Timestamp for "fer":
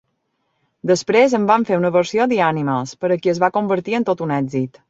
1.69-1.77